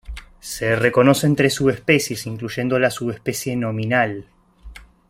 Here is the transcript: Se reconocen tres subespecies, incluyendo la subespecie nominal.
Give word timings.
Se 0.39 0.75
reconocen 0.75 1.35
tres 1.35 1.53
subespecies, 1.53 2.25
incluyendo 2.25 2.79
la 2.79 2.89
subespecie 2.89 3.55
nominal. 3.55 4.25